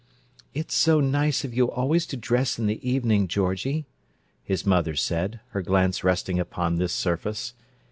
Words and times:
"It's 0.55 0.73
so 0.73 0.99
nice 0.99 1.43
of 1.43 1.53
you 1.53 1.69
always 1.69 2.07
to 2.07 2.17
dress 2.17 2.57
in 2.57 2.65
the 2.65 2.79
evening, 2.81 3.27
Georgie," 3.27 3.85
his 4.43 4.65
mother 4.65 4.95
said, 4.95 5.41
her 5.49 5.61
glance 5.61 6.03
resting 6.03 6.39
upon 6.39 6.77
this 6.79 6.91
surface. 6.91 7.53